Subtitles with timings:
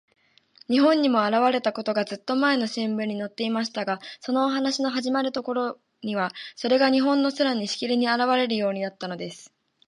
[0.67, 9.53] 日本にもあらわれたことが、ずっとまえの新聞にのっていましたが、そのお話のはじまるころには、それが日本の空に、しきりにあらわれるようになったのです。